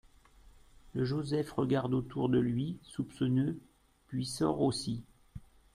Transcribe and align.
Le 0.95 1.05
Joseph 1.05 1.51
regarde 1.51 1.93
autour 1.93 2.27
de 2.29 2.39
lui, 2.39 2.79
soupçonneux, 2.81 3.59
puis 4.07 4.25
sort 4.25 4.59
aussi. 4.63 5.03